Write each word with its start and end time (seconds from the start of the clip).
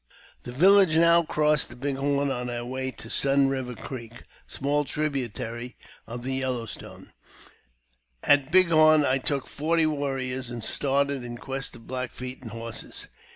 The 0.45 0.51
village 0.51 0.97
now 0.97 1.21
crossed 1.21 1.69
the 1.69 1.75
Big 1.75 1.95
Horn 1.95 2.31
on 2.31 2.47
their 2.47 2.65
way 2.65 2.89
to 2.89 3.07
Sun 3.07 3.49
Biver 3.49 3.77
Creek, 3.77 4.23
a 4.49 4.51
small 4.51 4.83
tributary 4.83 5.77
of 6.07 6.23
the 6.23 6.33
Yellow 6.33 6.65
Stone. 6.65 7.11
At 8.23 8.51
Big 8.51 8.71
I 8.71 8.71
JAMES 8.71 8.73
P. 8.73 8.73
BECKWOUETH. 8.73 8.77
219 9.03 9.05
Horn 9.05 9.13
I 9.13 9.17
took 9.19 9.47
forty 9.47 9.85
warriors, 9.85 10.49
and 10.49 10.63
started 10.63 11.23
in 11.23 11.37
quest 11.37 11.75
of 11.75 11.85
Black 11.85 12.15
Peet 12.17 12.41
and 12.41 12.49
horses. 12.49 13.09